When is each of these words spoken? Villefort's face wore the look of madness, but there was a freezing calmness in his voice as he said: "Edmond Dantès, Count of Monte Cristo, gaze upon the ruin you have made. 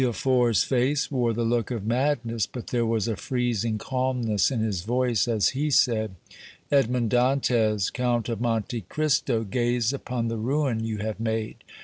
Villefort's 0.01 0.63
face 0.63 1.11
wore 1.11 1.31
the 1.31 1.43
look 1.43 1.69
of 1.69 1.85
madness, 1.85 2.47
but 2.47 2.69
there 2.69 2.87
was 2.87 3.07
a 3.07 3.15
freezing 3.15 3.77
calmness 3.77 4.49
in 4.49 4.59
his 4.59 4.81
voice 4.81 5.27
as 5.27 5.49
he 5.49 5.69
said: 5.69 6.15
"Edmond 6.71 7.11
Dantès, 7.11 7.93
Count 7.93 8.27
of 8.27 8.41
Monte 8.41 8.81
Cristo, 8.89 9.43
gaze 9.43 9.93
upon 9.93 10.27
the 10.27 10.37
ruin 10.37 10.83
you 10.83 10.97
have 10.97 11.19
made. 11.19 11.57